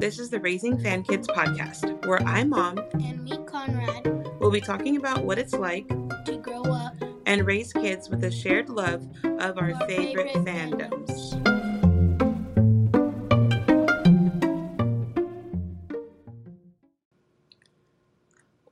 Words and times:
This 0.00 0.18
is 0.18 0.30
the 0.30 0.40
Raising 0.40 0.78
Fan 0.78 1.02
Kids 1.02 1.28
podcast, 1.28 2.06
where 2.06 2.22
I'm 2.22 2.48
mom. 2.48 2.78
And 2.94 3.22
me, 3.22 3.36
Conrad, 3.44 4.40
will 4.40 4.50
be 4.50 4.62
talking 4.62 4.96
about 4.96 5.26
what 5.26 5.38
it's 5.38 5.52
like 5.52 5.86
to 6.24 6.38
grow 6.42 6.62
up. 6.62 6.94
and 7.26 7.46
raise 7.46 7.70
kids 7.72 8.08
with 8.08 8.24
a 8.24 8.30
shared 8.30 8.70
love 8.70 9.06
of 9.24 9.58
our, 9.58 9.72
Our 9.74 9.86
favorite, 9.86 10.32
favorite 10.32 10.46
fandoms. 10.46 11.69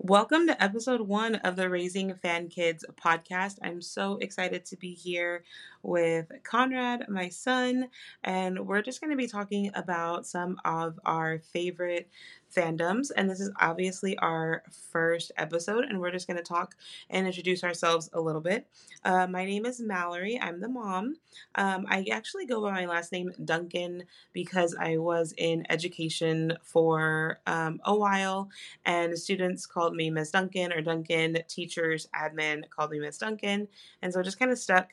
Welcome 0.09 0.47
to 0.47 0.63
episode 0.63 1.03
one 1.03 1.35
of 1.35 1.57
the 1.57 1.69
Raising 1.69 2.15
Fan 2.15 2.49
Kids 2.49 2.83
podcast. 2.97 3.59
I'm 3.63 3.83
so 3.83 4.17
excited 4.23 4.65
to 4.65 4.77
be 4.79 4.95
here 4.95 5.45
with 5.83 6.33
Conrad, 6.45 7.11
my 7.11 7.29
son, 7.29 7.91
and 8.25 8.67
we're 8.67 8.81
just 8.81 9.03
going 9.03 9.11
to 9.11 9.19
be 9.19 9.27
talking 9.27 9.71
about 9.75 10.27
some 10.27 10.57
of 10.65 10.99
our 11.05 11.41
favorite 11.41 12.09
fandoms. 12.55 13.11
And 13.17 13.29
this 13.29 13.41
is 13.41 13.51
obviously 13.61 14.17
our 14.19 14.63
first 14.91 15.33
episode, 15.37 15.85
and 15.85 16.01
we're 16.01 16.11
just 16.11 16.27
going 16.27 16.37
to 16.37 16.43
talk 16.43 16.77
and 17.11 17.27
introduce 17.27 17.65
ourselves 17.65 18.09
a 18.13 18.21
little 18.21 18.41
bit. 18.41 18.67
Uh, 19.05 19.27
my 19.27 19.45
name 19.45 19.67
is 19.67 19.81
Mallory, 19.81 20.39
I'm 20.41 20.61
the 20.61 20.69
mom. 20.69 21.17
Um, 21.55 21.87
I 21.89 22.07
actually 22.13 22.47
go 22.47 22.61
by 22.63 22.73
my 22.73 22.87
last 22.87 23.13
name, 23.13 23.33
Duncan, 23.45 24.05
because 24.33 24.75
I 24.79 24.97
was 24.97 25.35
in 25.37 25.65
education 25.71 26.55
for 26.63 27.41
um, 27.47 27.81
a 27.85 27.95
while 27.95 28.49
and 28.85 29.19
students 29.19 29.67
called 29.67 29.95
me 29.95 30.11
Miss 30.11 30.31
Duncan 30.31 30.73
or 30.73 30.81
Duncan. 30.81 31.39
Teachers, 31.49 32.09
admin 32.15 32.69
called 32.71 32.91
me 32.91 33.01
Miss 33.01 33.19
Duncan, 33.19 33.69
and 34.03 34.13
so 34.13 34.21
it 34.21 34.25
just 34.25 34.39
kind 34.39 34.51
of 34.51 34.59
stuck. 34.59 34.89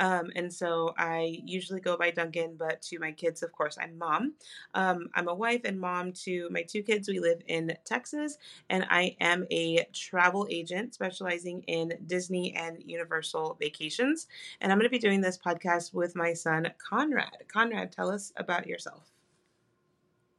Um, 0.00 0.30
and 0.34 0.52
so 0.52 0.94
I 0.98 1.42
usually 1.44 1.80
go 1.80 1.96
by 1.96 2.10
Duncan, 2.10 2.56
but 2.58 2.80
to 2.82 2.98
my 2.98 3.12
kids, 3.12 3.42
of 3.42 3.52
course, 3.52 3.76
I'm 3.80 3.98
mom. 3.98 4.32
Um, 4.74 5.10
I'm 5.14 5.28
a 5.28 5.34
wife 5.34 5.60
and 5.64 5.78
mom 5.78 6.12
to 6.24 6.48
my 6.50 6.62
two 6.62 6.82
kids. 6.82 7.06
We 7.06 7.20
live 7.20 7.42
in 7.46 7.76
Texas, 7.84 8.38
and 8.70 8.86
I 8.88 9.14
am 9.20 9.46
a 9.50 9.86
travel 9.92 10.48
agent 10.50 10.94
specializing 10.94 11.62
in 11.66 11.92
Disney 12.06 12.54
and 12.56 12.82
Universal 12.84 13.58
vacations. 13.60 14.26
And 14.60 14.72
I'm 14.72 14.78
going 14.78 14.88
to 14.88 14.90
be 14.90 14.98
doing 14.98 15.20
this 15.20 15.38
podcast 15.38 15.92
with 15.92 16.16
my 16.16 16.32
son, 16.32 16.72
Conrad. 16.78 17.44
Conrad, 17.48 17.92
tell 17.92 18.10
us 18.10 18.32
about 18.36 18.66
yourself. 18.66 19.12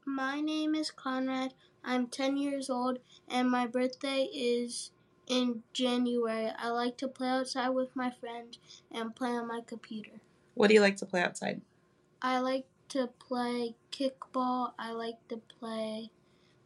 My 0.05 0.41
name 0.41 0.73
is 0.73 0.89
Conrad. 0.89 1.53
I'm 1.83 2.07
10 2.07 2.37
years 2.37 2.69
old, 2.69 2.97
and 3.27 3.49
my 3.49 3.67
birthday 3.67 4.23
is 4.33 4.91
in 5.31 5.63
January. 5.71 6.51
I 6.57 6.69
like 6.69 6.97
to 6.97 7.07
play 7.07 7.29
outside 7.29 7.69
with 7.69 7.95
my 7.95 8.11
friends 8.11 8.59
and 8.91 9.15
play 9.15 9.29
on 9.29 9.47
my 9.47 9.61
computer. 9.65 10.19
What 10.55 10.67
do 10.67 10.73
you 10.73 10.81
like 10.81 10.97
to 10.97 11.05
play 11.05 11.21
outside? 11.21 11.61
I 12.21 12.39
like 12.39 12.65
to 12.89 13.07
play 13.07 13.75
kickball. 13.91 14.73
I 14.77 14.91
like 14.91 15.25
to 15.29 15.37
play. 15.37 16.11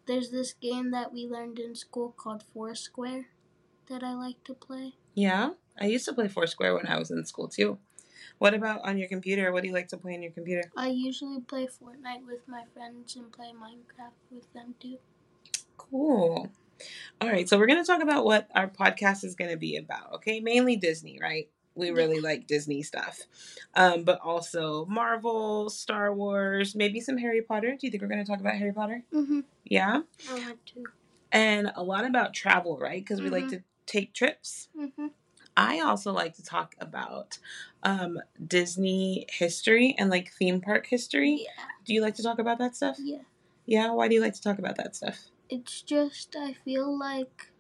There's 0.08 0.32
this 0.32 0.54
game 0.54 0.90
that 0.92 1.14
we 1.14 1.28
learned 1.28 1.60
in 1.60 1.76
school 1.76 2.14
called 2.18 2.44
Foursquare 2.54 3.28
that 3.88 4.04
I 4.04 4.14
like 4.14 4.44
to 4.46 4.56
play. 4.56 4.94
Yeah, 5.14 5.52
I 5.80 5.86
used 5.86 6.06
to 6.06 6.14
play 6.14 6.28
Foursquare 6.28 6.74
when 6.74 6.88
I 6.88 6.98
was 6.98 7.12
in 7.12 7.24
school 7.26 7.48
too. 7.48 7.78
What 8.40 8.56
about 8.56 8.82
on 8.84 8.98
your 8.98 9.08
computer? 9.08 9.54
What 9.54 9.62
do 9.62 9.68
you 9.68 9.74
like 9.76 9.90
to 9.90 9.98
play 9.98 10.16
on 10.16 10.24
your 10.24 10.32
computer? 10.32 10.72
I 10.76 10.88
usually 10.88 11.40
play 11.40 11.68
Fortnite 11.68 12.26
with 12.26 12.48
my 12.48 12.64
friends 12.74 13.16
and 13.16 13.32
play 13.32 13.54
Minecraft 13.54 14.18
with 14.32 14.52
them 14.54 14.74
too. 14.80 14.98
Cool. 15.78 16.50
All 17.22 17.30
right, 17.30 17.48
so 17.48 17.58
we're 17.58 17.68
going 17.68 17.84
to 17.84 17.88
talk 17.88 18.02
about 18.04 18.26
what 18.26 18.50
our 18.54 18.68
podcast 18.68 19.24
is 19.24 19.36
going 19.36 19.52
to 19.52 19.58
be 19.58 19.78
about, 19.78 20.14
okay? 20.16 20.40
Mainly 20.40 20.76
Disney, 20.76 21.18
right? 21.22 21.50
We 21.76 21.92
really 21.92 22.22
like 22.22 22.48
Disney 22.48 22.84
stuff. 22.84 23.20
Um, 23.74 24.04
but 24.04 24.20
also 24.22 24.86
Marvel, 24.86 25.70
Star 25.70 26.14
Wars, 26.14 26.76
maybe 26.76 27.02
some 27.02 27.18
Harry 27.18 27.42
Potter. 27.42 27.72
Do 27.72 27.86
you 27.88 27.92
think 27.92 28.02
we're 28.02 28.08
going 28.10 28.24
to 28.24 28.30
talk 28.30 28.40
about 28.40 28.56
Harry 28.56 28.72
Potter? 28.74 29.04
Mm-hmm. 29.14 29.42
Yeah. 29.66 30.02
I 30.30 30.34
want 30.34 30.66
to. 30.68 30.84
And 31.32 31.72
a 31.76 31.84
lot 31.84 32.06
about 32.06 32.34
travel, 32.34 32.78
right? 32.78 33.02
Because 33.04 33.22
we 33.22 33.30
like 33.30 33.46
Mhm. 33.46 33.50
to 33.50 33.64
take 33.86 34.14
trips. 34.14 34.70
Mm-hmm. 34.78 35.08
I 35.58 35.80
also 35.80 36.12
like 36.14 36.36
to 36.36 36.44
talk 36.44 36.76
about 36.80 37.40
um, 37.84 38.20
Disney 38.46 39.26
history 39.30 39.96
and 39.98 40.10
like 40.10 40.32
theme 40.32 40.62
park 40.62 40.88
history. 40.88 41.42
Yeah. 41.44 41.64
Do 41.86 41.94
you 41.94 42.02
like 42.02 42.16
to 42.16 42.24
talk 42.24 42.40
about 42.40 42.58
that 42.60 42.76
stuff? 42.76 42.98
Yeah. 43.00 43.20
Yeah. 43.66 43.92
Why 43.92 44.08
do 44.08 44.16
you 44.16 44.22
like 44.22 44.34
to 44.34 44.42
talk 44.42 44.60
about 44.60 44.78
that 44.78 44.96
stuff? 44.96 45.30
It's 45.50 45.82
just 45.82 46.36
I 46.40 46.54
feel 46.54 46.98
like 46.98 47.52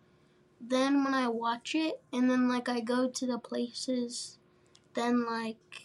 then 0.59 1.03
when 1.03 1.13
I 1.13 1.27
watch 1.27 1.75
it 1.75 2.01
and 2.11 2.29
then 2.29 2.47
like 2.49 2.67
I 2.69 2.79
go 2.79 3.07
to 3.09 3.25
the 3.25 3.37
places, 3.37 4.39
then 4.93 5.25
like 5.25 5.83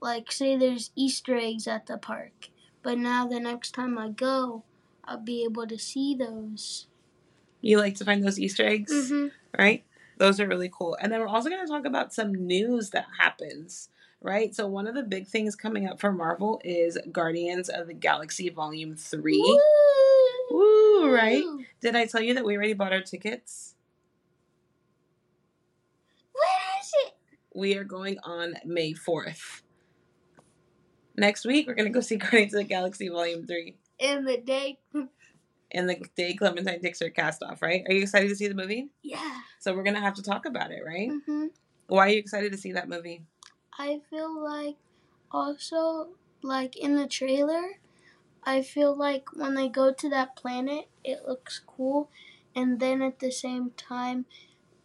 like 0.00 0.30
say 0.32 0.56
there's 0.56 0.90
Easter 0.96 1.36
eggs 1.36 1.66
at 1.68 1.86
the 1.86 1.96
park, 1.98 2.48
but 2.82 2.98
now 2.98 3.26
the 3.26 3.40
next 3.40 3.72
time 3.72 3.98
I 3.98 4.08
go, 4.10 4.64
I'll 5.04 5.18
be 5.18 5.44
able 5.44 5.66
to 5.66 5.78
see 5.78 6.14
those. 6.14 6.86
You 7.60 7.78
like 7.78 7.94
to 7.96 8.04
find 8.04 8.24
those 8.24 8.40
Easter 8.40 8.66
eggs, 8.66 8.92
Mm-hmm. 8.92 9.28
right? 9.58 9.84
Those 10.18 10.40
are 10.40 10.46
really 10.48 10.70
cool. 10.72 10.96
And 11.00 11.12
then 11.12 11.20
we're 11.20 11.28
also 11.28 11.48
going 11.48 11.64
to 11.64 11.70
talk 11.72 11.84
about 11.84 12.12
some 12.12 12.32
news 12.34 12.90
that 12.90 13.06
happens, 13.18 13.88
right? 14.20 14.54
So, 14.54 14.66
one 14.66 14.86
of 14.88 14.94
the 14.94 15.02
big 15.02 15.26
things 15.28 15.54
coming 15.56 15.88
up 15.88 16.00
for 16.00 16.12
Marvel 16.12 16.60
is 16.64 16.98
Guardians 17.10 17.68
of 17.68 17.86
the 17.86 17.94
Galaxy 17.94 18.48
Volume 18.48 18.94
3. 18.96 19.38
Woo, 19.38 19.58
right? 20.52 21.44
Did 21.80 21.96
I 21.96 22.06
tell 22.06 22.22
you 22.22 22.34
that 22.34 22.44
we 22.44 22.56
already 22.56 22.74
bought 22.74 22.92
our 22.92 23.00
tickets? 23.00 23.74
Where 26.32 26.80
is 26.80 26.92
it? 27.06 27.14
We 27.54 27.76
are 27.76 27.84
going 27.84 28.18
on 28.24 28.54
May 28.64 28.94
4th. 28.94 29.62
Next 31.16 31.44
week, 31.44 31.66
we're 31.66 31.74
going 31.74 31.92
to 31.92 31.92
go 31.92 32.00
see 32.00 32.16
Guardians 32.18 32.54
of 32.54 32.60
the 32.60 32.64
Galaxy 32.64 33.08
Volume 33.08 33.46
3 33.46 33.76
In 33.98 34.24
the 34.24 34.38
day. 34.38 34.78
In 35.70 35.86
the 35.86 36.04
day 36.16 36.34
Clementine 36.34 36.82
takes 36.82 37.00
her 37.00 37.10
cast 37.10 37.42
off, 37.42 37.62
right? 37.62 37.82
Are 37.88 37.94
you 37.94 38.02
excited 38.02 38.28
to 38.28 38.36
see 38.36 38.48
the 38.48 38.54
movie? 38.54 38.88
Yeah. 39.02 39.40
So, 39.58 39.74
we're 39.74 39.84
going 39.84 39.96
to 39.96 40.02
have 40.02 40.14
to 40.14 40.22
talk 40.22 40.44
about 40.44 40.70
it, 40.70 40.82
right? 40.86 41.10
Mm-hmm. 41.10 41.46
Why 41.86 42.06
are 42.06 42.08
you 42.08 42.18
excited 42.18 42.52
to 42.52 42.58
see 42.58 42.72
that 42.72 42.88
movie? 42.88 43.22
I 43.78 44.00
feel 44.10 44.42
like 44.42 44.76
also 45.30 46.08
like 46.42 46.76
in 46.76 46.96
the 46.96 47.06
trailer, 47.06 47.62
I 48.44 48.62
feel 48.62 48.94
like 48.94 49.32
when 49.34 49.54
they 49.54 49.68
go 49.68 49.92
to 49.92 50.08
that 50.10 50.36
planet, 50.36 50.88
it 51.04 51.20
looks 51.26 51.60
cool, 51.64 52.10
and 52.54 52.80
then 52.80 53.00
at 53.02 53.20
the 53.20 53.30
same 53.30 53.70
time, 53.76 54.26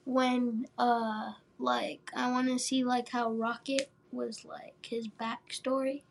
when 0.06 0.68
uh 0.78 1.34
like 1.60 2.12
I 2.16 2.32
want 2.32 2.48
to 2.50 2.60
see 2.60 2.84
like 2.84 3.10
how 3.10 3.32
Rocket 3.32 3.90
was 4.12 4.46
like 4.46 4.76
his 4.82 5.08
backstory. 5.08 6.04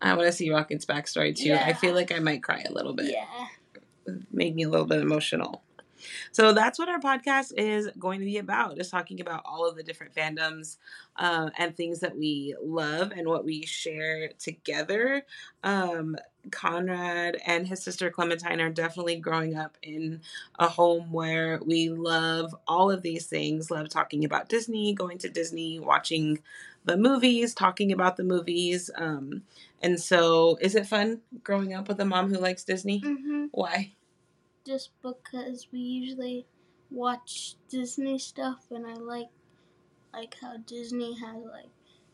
I 0.00 0.14
want 0.14 0.26
to 0.26 0.32
see 0.32 0.50
Rocket's 0.50 0.86
backstory 0.86 1.34
too. 1.34 1.48
Yeah. 1.48 1.64
I 1.66 1.72
feel 1.72 1.94
like 1.94 2.12
I 2.12 2.18
might 2.20 2.42
cry 2.42 2.62
a 2.68 2.72
little 2.72 2.92
bit. 2.92 3.10
Yeah. 3.10 3.46
Made 4.30 4.54
me 4.54 4.64
a 4.64 4.68
little 4.68 4.86
bit 4.86 5.00
emotional. 5.00 5.62
So 6.32 6.52
that's 6.52 6.78
what 6.78 6.88
our 6.88 7.00
podcast 7.00 7.52
is 7.56 7.88
going 7.98 8.20
to 8.20 8.26
be 8.26 8.38
about, 8.38 8.76
just 8.76 8.90
talking 8.90 9.20
about 9.20 9.42
all 9.44 9.68
of 9.68 9.76
the 9.76 9.82
different 9.82 10.14
fandoms 10.14 10.76
uh, 11.16 11.50
and 11.58 11.76
things 11.76 12.00
that 12.00 12.16
we 12.16 12.54
love 12.62 13.12
and 13.16 13.28
what 13.28 13.44
we 13.44 13.64
share 13.66 14.30
together. 14.38 15.24
Um, 15.62 16.16
Conrad 16.50 17.38
and 17.46 17.66
his 17.66 17.82
sister 17.82 18.10
Clementine 18.10 18.60
are 18.60 18.68
definitely 18.70 19.16
growing 19.16 19.56
up 19.56 19.78
in 19.82 20.20
a 20.58 20.68
home 20.68 21.10
where 21.10 21.58
we 21.64 21.88
love 21.88 22.54
all 22.68 22.90
of 22.90 23.02
these 23.02 23.26
things, 23.26 23.70
love 23.70 23.88
talking 23.88 24.24
about 24.24 24.48
Disney, 24.48 24.92
going 24.92 25.18
to 25.18 25.28
Disney, 25.30 25.80
watching 25.80 26.40
the 26.84 26.96
movies, 26.98 27.54
talking 27.54 27.92
about 27.92 28.16
the 28.16 28.24
movies. 28.24 28.90
Um, 28.96 29.42
and 29.82 29.98
so, 30.00 30.58
is 30.60 30.74
it 30.74 30.86
fun 30.86 31.20
growing 31.42 31.72
up 31.72 31.88
with 31.88 32.00
a 32.00 32.04
mom 32.04 32.28
who 32.28 32.38
likes 32.38 32.64
Disney? 32.64 33.00
Mhm. 33.00 33.48
Why? 33.52 33.92
Just 34.66 34.90
because 35.02 35.68
we 35.72 35.78
usually 35.78 36.46
watch 36.90 37.56
Disney 37.68 38.18
stuff, 38.18 38.66
and 38.70 38.86
I 38.86 38.94
like 38.94 39.28
like 40.12 40.36
how 40.40 40.56
Disney 40.58 41.18
has 41.18 41.44
like 41.44 41.68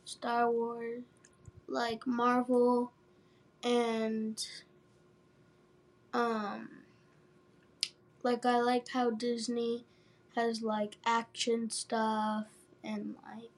Star 0.05 0.51
Wars, 0.51 1.03
like 1.69 2.07
Marvel, 2.07 2.93
and 3.63 4.45
um, 6.13 6.69
like 8.23 8.45
I 8.45 8.61
like 8.61 8.89
how 8.89 9.11
Disney 9.11 9.85
has 10.35 10.63
like 10.63 10.97
action 11.07 11.71
stuff 11.71 12.47
and 12.83 13.15
like 13.25 13.51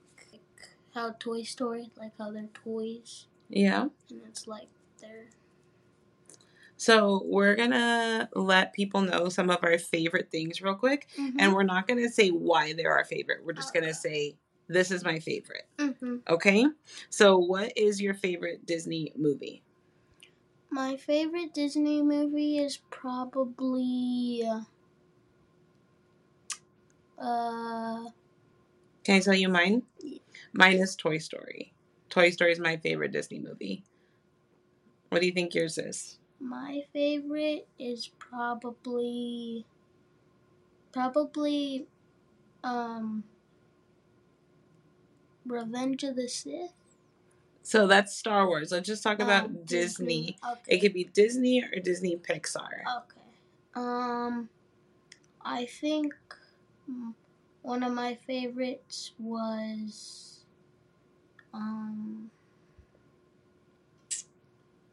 how 0.94 1.12
Toy 1.18 1.42
Story, 1.42 1.90
like 1.96 2.12
how 2.18 2.30
they're 2.30 2.48
toys, 2.52 3.26
Yeah. 3.48 3.88
and 4.10 4.20
it's 4.28 4.46
like 4.46 4.68
they're 5.00 5.28
So 6.82 7.22
we're 7.26 7.54
gonna 7.54 8.28
let 8.34 8.72
people 8.72 9.02
know 9.02 9.28
some 9.28 9.50
of 9.50 9.58
our 9.62 9.78
favorite 9.78 10.30
things 10.32 10.60
real 10.60 10.74
quick, 10.74 11.06
Mm-hmm. 11.18 11.36
and 11.38 11.52
we're 11.54 11.62
not 11.62 11.86
gonna 11.86 12.08
say 12.10 12.30
why 12.30 12.72
they're 12.72 12.92
our 12.92 13.04
favorite. 13.04 13.44
We're 13.44 13.52
just 13.52 13.72
gonna 13.72 13.94
say 13.94 14.36
this 14.68 14.90
is 14.90 15.04
my 15.04 15.18
favorite. 15.20 15.66
hmm 15.78 16.16
Okay. 16.28 16.66
So 17.10 17.38
what 17.38 17.72
is 17.76 18.00
your 18.00 18.14
favorite 18.14 18.66
Disney 18.66 19.12
movie? 19.16 19.62
My 20.70 20.96
favorite 20.96 21.54
Disney 21.54 22.02
movie 22.02 22.58
is 22.58 22.78
probably 22.90 24.42
uh 27.18 28.04
Can 29.04 29.16
I 29.16 29.20
tell 29.20 29.34
you 29.34 29.48
mine? 29.48 29.82
Yeah. 30.00 30.18
Mine 30.52 30.78
is 30.78 30.96
Toy 30.96 31.18
Story. 31.18 31.74
Toy 32.10 32.30
Story 32.30 32.52
is 32.52 32.58
my 32.60 32.76
favorite 32.76 33.12
Disney 33.12 33.38
movie. 33.38 33.84
What 35.10 35.20
do 35.20 35.26
you 35.26 35.32
think 35.32 35.54
yours 35.54 35.78
is? 35.78 36.18
My 36.42 36.84
favorite 36.92 37.68
is 37.78 38.10
probably 38.18 39.64
probably 40.92 41.86
um 42.64 43.24
Revenge 45.46 46.02
of 46.04 46.16
the 46.16 46.28
Sith. 46.28 46.72
So 47.62 47.86
that's 47.86 48.14
Star 48.16 48.46
Wars. 48.46 48.72
Let's 48.72 48.88
just 48.88 49.02
talk 49.04 49.20
about 49.20 49.44
Um, 49.46 49.58
Disney. 49.64 50.36
Okay. 50.44 50.76
It 50.76 50.80
could 50.80 50.92
be 50.92 51.04
Disney 51.04 51.62
or 51.62 51.80
Disney 51.80 52.16
Pixar. 52.16 52.82
Okay. 52.96 53.20
Um, 53.74 54.48
I 55.40 55.66
think 55.66 56.12
one 57.62 57.82
of 57.84 57.92
my 57.92 58.16
favorites 58.26 59.12
was 59.18 60.44
um 61.54 62.30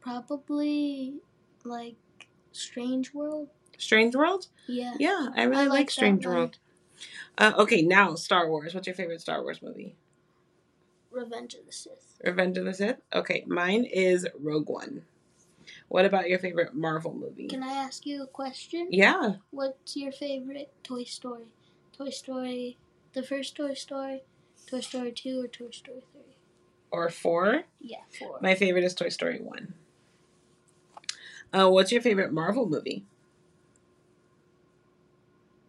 probably 0.00 1.14
like 1.64 1.96
Strange 2.52 3.12
World. 3.14 3.48
Strange 3.78 4.14
World? 4.14 4.48
Yeah. 4.66 4.94
Yeah, 4.98 5.28
I 5.34 5.44
really 5.44 5.62
I 5.62 5.66
like, 5.66 5.70
like 5.70 5.90
Strange. 5.90 6.26
World. 6.26 6.58
Uh, 7.38 7.52
okay, 7.58 7.82
now 7.82 8.14
Star 8.14 8.48
Wars. 8.48 8.74
What's 8.74 8.86
your 8.86 8.94
favorite 8.96 9.20
Star 9.20 9.42
Wars 9.42 9.62
movie? 9.62 9.96
Revenge 11.10 11.54
of 11.54 11.66
the 11.66 11.72
Sith. 11.72 12.18
Revenge 12.24 12.58
of 12.58 12.64
the 12.64 12.74
Sith? 12.74 13.00
Okay, 13.14 13.44
mine 13.46 13.84
is 13.84 14.26
Rogue 14.38 14.68
One. 14.68 15.02
What 15.88 16.04
about 16.04 16.28
your 16.28 16.38
favorite 16.38 16.74
Marvel 16.74 17.14
movie? 17.14 17.48
Can 17.48 17.62
I 17.62 17.72
ask 17.72 18.06
you 18.06 18.22
a 18.22 18.26
question? 18.26 18.88
yeah, 18.90 19.34
What's 19.50 19.96
your 19.96 20.12
favorite 20.12 20.72
Toy 20.84 21.04
Story? 21.04 21.54
Toy 21.96 22.10
Story, 22.10 22.76
the 23.12 23.22
first 23.22 23.56
Toy 23.56 23.74
Story, 23.74 24.22
Toy 24.66 24.80
Story 24.80 25.12
2 25.12 25.42
or 25.42 25.48
Toy 25.48 25.70
Story 25.70 26.02
3? 26.12 26.20
or 26.92 27.08
four? 27.08 27.62
Yeah, 27.80 27.98
4. 28.18 28.38
My 28.42 28.54
favorite 28.56 28.82
is 28.84 28.94
Toy 28.94 29.10
Story 29.10 29.38
1. 29.40 29.74
Uh, 31.52 31.68
what's 31.68 31.90
your 31.90 32.00
favorite 32.00 32.32
Marvel 32.32 32.68
movie? 32.68 33.04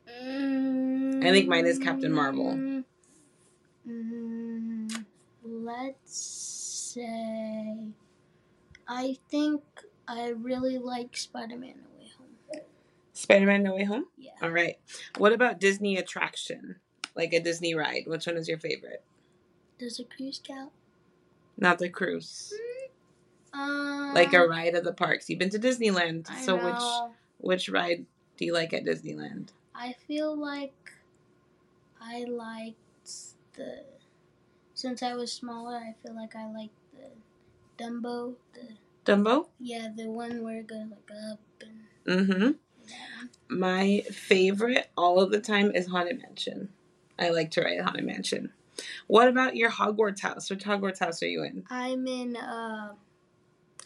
Mm, 0.07 1.25
I 1.25 1.31
think 1.31 1.47
mine 1.47 1.65
is 1.65 1.79
Captain 1.79 2.11
Marvel. 2.11 2.83
Mm, 3.87 5.05
let's 5.43 6.17
say. 6.95 7.75
I 8.87 9.17
think 9.29 9.63
I 10.07 10.29
really 10.29 10.77
like 10.77 11.15
Spider 11.15 11.57
Man 11.57 11.75
No 11.77 11.99
Way 11.99 12.11
Home. 12.17 12.61
Spider 13.13 13.45
Man 13.45 13.63
No 13.63 13.75
Way 13.75 13.85
Home? 13.85 14.05
Yeah. 14.17 14.31
All 14.41 14.51
right. 14.51 14.77
What 15.17 15.33
about 15.33 15.59
Disney 15.59 15.97
attraction? 15.97 16.75
Like 17.15 17.33
a 17.33 17.39
Disney 17.39 17.73
ride? 17.73 18.03
Which 18.05 18.27
one 18.27 18.37
is 18.37 18.47
your 18.47 18.59
favorite? 18.59 19.03
Does 19.79 19.99
a 19.99 20.03
cruise 20.03 20.41
count? 20.43 20.71
Not 21.57 21.79
the 21.79 21.89
cruise. 21.89 22.53
Um, 23.53 24.13
Like 24.13 24.33
a 24.33 24.47
ride 24.47 24.75
at 24.75 24.83
the 24.83 24.93
parks. 24.93 25.29
You've 25.29 25.39
been 25.39 25.49
to 25.49 25.59
Disneyland. 25.59 26.29
I 26.29 26.41
so 26.41 26.55
which 26.55 26.63
know. 26.75 27.11
which 27.39 27.69
ride 27.69 28.05
do 28.37 28.45
you 28.45 28.53
like 28.53 28.73
at 28.73 28.85
Disneyland? 28.85 29.49
I 29.75 29.93
feel 30.07 30.35
like 30.37 30.73
I 32.01 32.23
liked 32.25 32.77
the. 33.55 33.83
Since 34.73 35.03
I 35.03 35.13
was 35.13 35.31
smaller, 35.31 35.75
I 35.75 35.93
feel 36.03 36.15
like 36.15 36.35
I 36.35 36.51
liked 36.51 36.73
the 36.93 37.83
Dumbo. 37.83 38.35
The 38.53 38.67
Dumbo? 39.11 39.47
yeah, 39.59 39.89
the 39.95 40.09
one 40.09 40.43
where 40.43 40.59
it 40.59 40.67
goes 40.67 40.87
like 40.89 41.11
up 41.31 41.39
and 41.61 42.25
Mm-hmm. 42.27 42.41
one. 42.41 42.55
My 43.47 44.01
favorite 44.11 44.89
all 44.97 45.19
of 45.19 45.31
the 45.31 45.39
time 45.39 45.71
is 45.75 45.87
Haunted 45.87 46.19
Mansion. 46.21 46.69
I 47.19 47.29
like 47.29 47.51
to 47.51 47.61
ride 47.61 47.79
Haunted 47.81 48.05
Mansion. 48.05 48.51
What 49.07 49.27
about 49.27 49.55
your 49.55 49.69
Hogwarts 49.69 50.21
house? 50.21 50.49
Which 50.49 50.63
Hogwarts 50.63 50.99
house 50.99 51.21
are 51.21 51.27
you 51.27 51.43
in? 51.43 51.63
I'm 51.69 52.07
in 52.07 52.35
uh, 52.35 52.93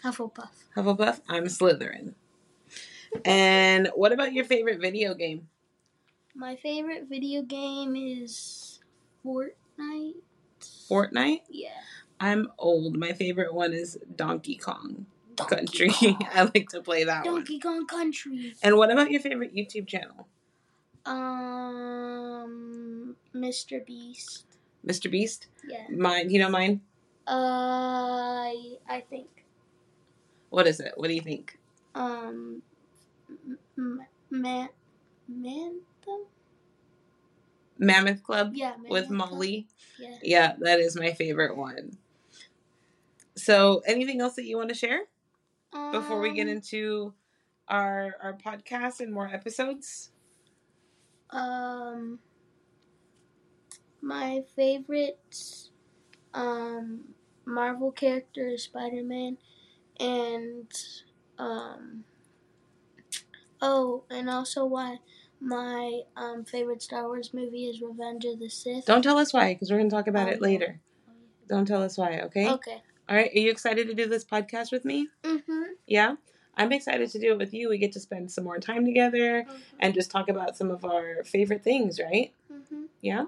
Hufflepuff. 0.05 0.51
Hufflepuff? 0.77 1.21
I'm 1.27 1.45
Slytherin. 1.45 2.13
And 3.23 3.89
what 3.95 4.11
about 4.11 4.33
your 4.33 4.45
favorite 4.45 4.79
video 4.79 5.15
game? 5.15 5.47
My 6.35 6.55
favorite 6.55 7.07
video 7.09 7.41
game 7.41 7.95
is 7.95 8.81
Fortnite. 9.25 10.17
Fortnite? 10.61 11.41
Yeah. 11.49 11.69
I'm 12.19 12.49
old. 12.59 12.97
My 12.97 13.13
favorite 13.13 13.51
one 13.51 13.73
is 13.73 13.97
Donkey 14.15 14.57
Kong 14.57 15.07
Donkey 15.35 15.55
Country. 15.55 15.89
Kong. 15.89 16.27
I 16.35 16.43
like 16.43 16.69
to 16.69 16.81
play 16.81 17.05
that 17.05 17.25
one. 17.25 17.37
Donkey 17.37 17.59
Kong 17.59 17.87
Country. 17.87 18.53
And 18.61 18.77
what 18.77 18.91
about 18.91 19.09
your 19.09 19.21
favorite 19.21 19.55
YouTube 19.55 19.87
channel? 19.87 20.27
Um, 21.03 22.35
Mr. 23.33 23.83
Beast. 23.83 24.45
Mr. 24.85 25.09
Beast? 25.09 25.47
Yeah. 25.67 25.87
Mine, 25.89 26.29
you 26.29 26.37
know 26.37 26.49
mine? 26.49 26.81
Uh, 27.27 28.51
I 28.87 29.03
think. 29.09 29.44
What 30.55 30.67
is 30.67 30.79
it? 30.79 30.93
What 30.95 31.09
do 31.09 31.13
you 31.13 31.19
think? 31.19 31.59
Um, 31.95 32.61
m- 33.29 33.59
m- 33.77 34.05
man, 34.31 34.69
Mammoth 37.77 38.23
Club 38.23 38.53
yeah, 38.55 38.75
with 38.87 39.09
Mammoth 39.09 39.27
Club. 39.27 39.31
Molly. 39.31 39.67
Yeah. 39.99 40.15
Yeah, 40.23 40.53
that 40.59 40.79
is 40.79 40.95
my 40.95 41.11
favorite 41.11 41.57
one. 41.57 41.97
So, 43.35 43.81
anything 43.85 44.21
else 44.21 44.35
that 44.35 44.45
you 44.45 44.55
want 44.55 44.69
to 44.69 44.75
share 44.75 45.01
before 45.91 46.21
we 46.21 46.31
get 46.31 46.47
Um, 46.47 46.53
into 46.53 47.13
our 47.67 48.15
our 48.23 48.33
podcast 48.37 49.01
and 49.01 49.11
more 49.11 49.27
episodes? 49.27 50.11
Um, 51.31 52.19
my 54.01 54.45
favorite 54.55 55.19
um 56.33 57.13
Marvel 57.45 57.91
character 57.91 58.47
is 58.47 58.63
Spider 58.63 59.03
Man, 59.03 59.37
and 59.99 60.71
um 61.37 62.03
oh, 63.61 64.03
and 64.09 64.29
also 64.29 64.65
why 64.65 64.97
my 65.39 66.01
um 66.15 66.43
favorite 66.45 66.81
Star 66.81 67.07
Wars 67.07 67.33
movie 67.33 67.65
is 67.65 67.81
Revenge 67.81 68.25
of 68.25 68.39
the 68.39 68.49
Sith. 68.49 68.85
Don't 68.85 69.01
tell 69.01 69.17
us 69.17 69.33
why, 69.33 69.53
because 69.53 69.69
we're 69.71 69.77
going 69.77 69.89
to 69.89 69.95
talk 69.95 70.07
about 70.07 70.29
it 70.29 70.41
later. 70.41 70.79
Don't 71.47 71.67
tell 71.67 71.83
us 71.83 71.97
why, 71.97 72.21
okay? 72.21 72.49
Okay. 72.49 72.81
All 73.07 73.15
right. 73.15 73.29
Are 73.33 73.39
you 73.39 73.51
excited 73.51 73.87
to 73.87 73.93
do 73.93 74.07
this 74.07 74.25
podcast 74.25 74.71
with 74.71 74.83
me? 74.83 75.09
Mm-hmm. 75.23 75.63
Yeah. 75.85 76.15
I'm 76.57 76.71
excited 76.71 77.09
to 77.11 77.19
do 77.19 77.33
it 77.33 77.37
with 77.37 77.53
you. 77.53 77.69
We 77.69 77.77
get 77.77 77.91
to 77.91 77.99
spend 77.99 78.31
some 78.31 78.45
more 78.45 78.59
time 78.59 78.85
together 78.85 79.45
and 79.79 79.93
just 79.93 80.09
talk 80.09 80.29
about 80.29 80.57
some 80.57 80.71
of 80.71 80.85
our 80.85 81.23
favorite 81.25 81.63
things, 81.63 81.99
right? 81.99 82.33
Mm-hmm. 82.51 82.83
Yeah. 83.01 83.25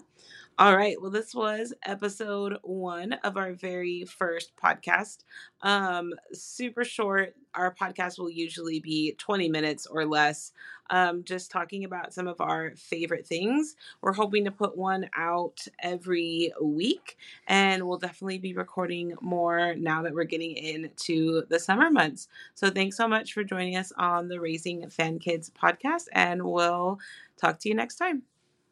All 0.60 0.76
right. 0.76 1.00
Well, 1.00 1.12
this 1.12 1.36
was 1.36 1.72
episode 1.86 2.58
one 2.64 3.14
of 3.24 3.38
our 3.38 3.54
very 3.54 4.06
first 4.06 4.54
podcast. 4.56 5.20
Um, 5.62 6.16
super 6.34 6.84
short. 6.84 7.36
Our 7.54 7.76
podcast 7.76 8.18
will 8.18 8.32
usually 8.32 8.80
be 8.80 9.14
20 9.20 9.50
minutes 9.50 9.86
or 9.86 10.04
less, 10.04 10.54
um, 10.90 11.24
just 11.24 11.52
talking 11.52 11.84
about 11.84 12.12
some 12.12 12.28
of 12.28 12.42
our 12.42 12.74
favorite 12.76 13.28
things. 13.28 13.76
We're 14.02 14.14
hoping 14.14 14.46
to 14.46 14.52
put 14.52 14.76
one 14.76 15.08
out 15.16 15.60
every 15.78 16.52
week, 16.60 17.18
and 17.46 17.88
we'll 17.88 18.00
definitely 18.00 18.40
be 18.40 18.54
recording 18.54 19.14
more 19.22 19.76
now 19.76 20.02
that 20.02 20.16
we're 20.16 20.24
getting 20.24 20.56
into 20.58 21.44
the 21.50 21.60
summer 21.60 21.92
months. 21.92 22.30
So, 22.56 22.72
thanks 22.72 22.98
so 22.98 23.08
much 23.08 23.34
for 23.34 23.44
joining 23.44 23.76
us 23.76 23.92
on 23.96 24.28
the 24.28 24.42
Raising 24.42 24.90
Fan 24.90 25.20
Kids 25.20 25.52
podcast, 25.52 26.08
and 26.14 26.44
we'll 26.44 26.98
talk 27.40 27.60
to 27.60 27.70
you 27.70 27.76
next 27.76 27.98
time. 27.98 28.24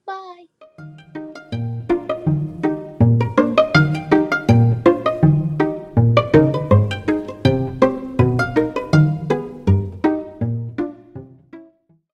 Bye. 0.08 1.25